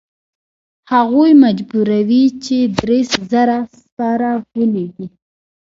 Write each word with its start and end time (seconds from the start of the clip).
هغوی 0.91 1.31
مجبوروي 1.43 2.23
چې 2.43 2.57
درې 2.79 2.99
زره 3.31 3.57
سپاره 3.81 4.31
ولیږي. 4.57 5.07